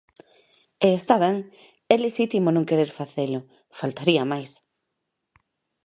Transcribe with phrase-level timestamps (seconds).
[0.85, 1.37] E está ben,
[1.93, 3.39] é lexítimo non querer facelo,
[3.79, 4.51] ¡faltaría máis!